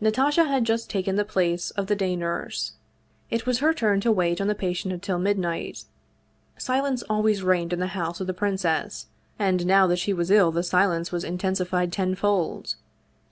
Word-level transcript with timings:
Natasha 0.00 0.44
had 0.44 0.62
just 0.64 0.88
taken 0.88 1.16
the 1.16 1.24
place 1.24 1.72
of 1.72 1.88
the 1.88 1.96
day 1.96 2.14
nurse. 2.14 2.74
It 3.28 3.44
was 3.44 3.58
her 3.58 3.74
turn 3.74 4.00
to 4.02 4.12
wait 4.12 4.40
on 4.40 4.46
the 4.46 4.54
patient 4.54 4.94
until 4.94 5.18
midnight. 5.18 5.82
Silence 6.56 7.02
always 7.10 7.42
reigned 7.42 7.72
in 7.72 7.80
the 7.80 7.88
house 7.88 8.20
of 8.20 8.28
the 8.28 8.34
princess, 8.34 9.08
and 9.36 9.66
now 9.66 9.88
that 9.88 9.98
she 9.98 10.12
was 10.12 10.30
ill 10.30 10.52
the 10.52 10.62
silence 10.62 11.10
was 11.10 11.24
intensified 11.24 11.90
tenfold. 11.90 12.76